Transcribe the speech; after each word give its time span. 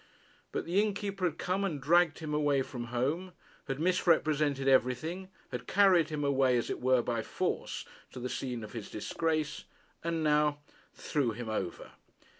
But 0.51 0.65
the 0.65 0.81
innkeeper 0.81 1.25
had 1.25 1.37
come 1.37 1.63
and 1.63 1.79
dragged 1.79 2.17
him 2.17 2.33
away 2.33 2.63
from 2.63 2.85
home, 2.85 3.33
had 3.67 3.79
misrepresented 3.79 4.67
everything, 4.67 5.29
had 5.51 5.67
carried 5.67 6.09
him 6.09 6.23
away, 6.23 6.57
as 6.57 6.71
it 6.71 6.81
were, 6.81 7.03
by 7.03 7.21
force 7.21 7.85
to 8.11 8.19
the 8.19 8.27
scene 8.27 8.63
of 8.63 8.73
his 8.73 8.89
disgrace, 8.89 9.65
and 10.03 10.23
now 10.23 10.57
threw 10.95 11.33
him 11.33 11.49
over! 11.49 11.91